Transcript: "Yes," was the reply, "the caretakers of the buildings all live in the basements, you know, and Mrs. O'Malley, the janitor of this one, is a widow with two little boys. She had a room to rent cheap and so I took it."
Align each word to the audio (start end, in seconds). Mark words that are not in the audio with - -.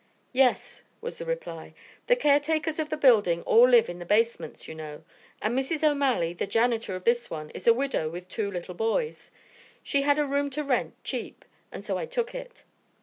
"Yes," 0.33 0.81
was 0.99 1.19
the 1.19 1.25
reply, 1.25 1.75
"the 2.07 2.15
caretakers 2.15 2.79
of 2.79 2.89
the 2.89 2.97
buildings 2.97 3.43
all 3.45 3.69
live 3.69 3.87
in 3.87 3.99
the 3.99 4.03
basements, 4.07 4.67
you 4.67 4.73
know, 4.73 5.03
and 5.43 5.55
Mrs. 5.55 5.83
O'Malley, 5.87 6.33
the 6.33 6.47
janitor 6.47 6.95
of 6.95 7.03
this 7.03 7.29
one, 7.29 7.51
is 7.51 7.67
a 7.67 7.73
widow 7.75 8.09
with 8.09 8.27
two 8.27 8.49
little 8.49 8.73
boys. 8.73 9.29
She 9.83 10.01
had 10.01 10.17
a 10.17 10.25
room 10.25 10.49
to 10.57 10.63
rent 10.63 10.95
cheap 11.03 11.45
and 11.71 11.83
so 11.85 11.99
I 11.99 12.07
took 12.07 12.33
it." 12.33 12.63